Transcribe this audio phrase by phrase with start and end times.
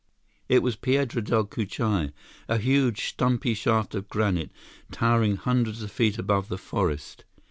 [0.49, 2.11] It was Piedra Del Cucuy,
[2.49, 4.49] a huge, stumpy shaft of granite,
[4.91, 7.23] towering hundreds of feet above the forest.